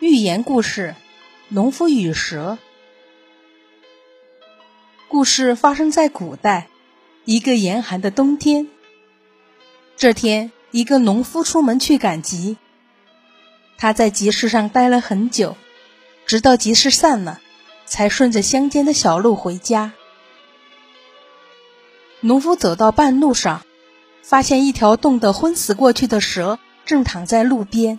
[0.00, 0.94] 寓言故事：
[1.48, 2.56] 农夫与蛇。
[5.08, 6.68] 故事发生在古代，
[7.24, 8.68] 一个严寒的冬天。
[9.96, 12.58] 这天，一个农夫出门去赶集，
[13.76, 15.56] 他在集市上待了很久，
[16.26, 17.40] 直到集市散了，
[17.84, 19.92] 才顺着乡间的小路回家。
[22.20, 23.64] 农夫走到半路上，
[24.22, 27.98] 发现一条冻得昏死过去的蛇正躺在路边。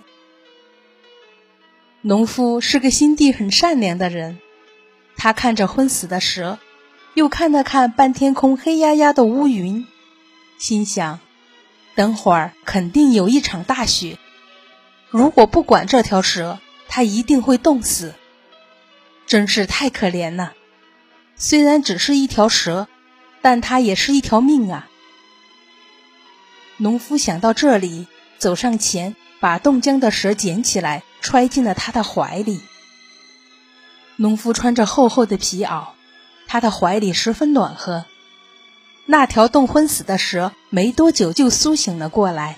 [2.01, 4.39] 农夫是个心地很善良的人，
[5.17, 6.57] 他看着昏死的蛇，
[7.13, 9.85] 又看了看半天空黑压压的乌云，
[10.57, 11.19] 心想：
[11.95, 14.17] 等会儿肯定有一场大雪，
[15.09, 18.13] 如果不管这条蛇，它一定会冻死。
[19.27, 20.53] 真是太可怜了。
[21.35, 22.87] 虽然只是一条蛇，
[23.41, 24.87] 但它也是一条命啊。
[26.77, 28.07] 农夫想到这里，
[28.37, 31.03] 走上前，把冻僵的蛇捡起来。
[31.21, 32.61] 揣进了他的怀里。
[34.15, 35.89] 农夫穿着厚厚的皮袄，
[36.47, 38.05] 他的怀里十分暖和。
[39.05, 42.57] 那条冻昏死的蛇没多久就苏醒了过来。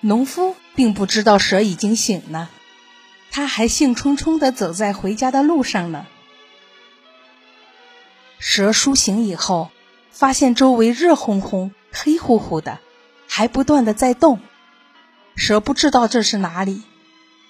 [0.00, 2.50] 农夫并不知道蛇已经醒了，
[3.30, 6.06] 他还兴冲冲地走在回家的路上呢。
[8.38, 9.70] 蛇苏醒以后，
[10.10, 12.78] 发现周围热烘烘、黑乎乎的，
[13.28, 14.40] 还不断地在动。
[15.36, 16.82] 蛇不知道这是哪里，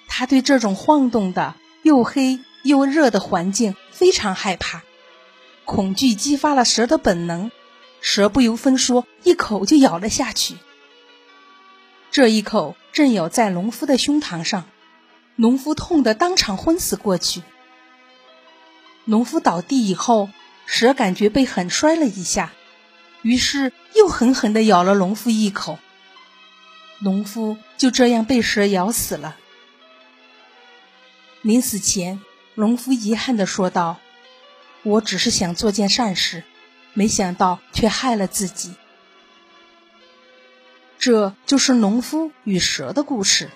[0.09, 4.83] 它对这种晃动的又黑又热的环境非常害怕，
[5.65, 7.51] 恐惧激发了蛇的本能，
[8.01, 10.57] 蛇不由分说，一口就咬了下去。
[12.11, 14.67] 这一口正咬在农夫的胸膛上，
[15.37, 17.43] 农夫痛得当场昏死过去。
[19.05, 20.29] 农夫倒地以后，
[20.67, 22.53] 蛇感觉被狠摔了一下，
[23.23, 25.79] 于是又狠狠地咬了农夫一口。
[27.01, 29.37] 农夫就这样被蛇咬死了。
[31.43, 32.21] 临死前，
[32.55, 33.99] 农夫遗憾地说道
[34.85, 36.45] ：“我只是想做件善事，
[36.93, 38.75] 没想到却害了自己。”
[40.99, 43.51] 这就是农夫与蛇的故事。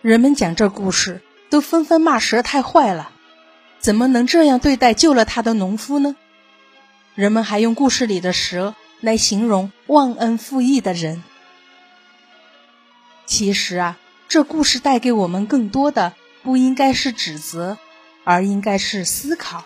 [0.00, 3.12] 人们讲这故事，都纷纷骂蛇太坏了，
[3.78, 6.16] 怎么能这样对待救了他的农夫呢？
[7.14, 11.22] 人们还用故事里的蛇来形容忘恩负义的人。
[13.36, 16.12] 其实啊，这故事带给我们更多的
[16.44, 17.78] 不应该是指责，
[18.22, 19.64] 而应该是思考。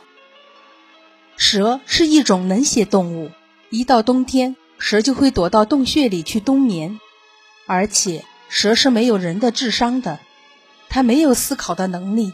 [1.36, 3.30] 蛇是一种冷血动物，
[3.68, 6.98] 一到冬天，蛇就会躲到洞穴里去冬眠。
[7.66, 10.18] 而且，蛇是没有人的智商的，
[10.88, 12.32] 它没有思考的能力。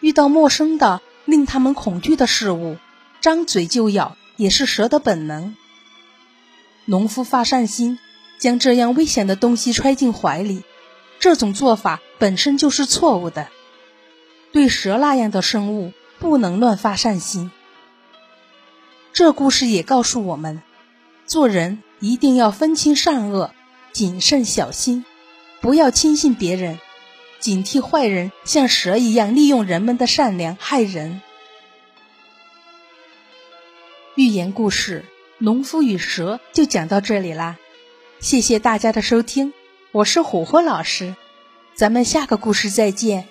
[0.00, 2.76] 遇到陌生的、令它们恐惧的事物，
[3.20, 5.54] 张嘴就咬，也是蛇的本能。
[6.86, 8.00] 农夫发善心。
[8.40, 10.64] 将这样危险的东西揣进怀里，
[11.20, 13.48] 这种做法本身就是错误的。
[14.50, 17.52] 对蛇那样的生物，不能乱发善心。
[19.12, 20.62] 这故事也告诉我们，
[21.26, 23.52] 做人一定要分清善恶，
[23.92, 25.04] 谨慎小心，
[25.60, 26.80] 不要轻信别人，
[27.38, 31.20] 警惕坏人像蛇一样利用人们的善良害人。
[34.16, 35.04] 寓言故事
[35.38, 37.58] 《农夫与蛇》就讲到这里啦。
[38.20, 39.50] 谢谢大家的收听，
[39.92, 41.16] 我是虎虎老师，
[41.74, 43.26] 咱们下个故事再见。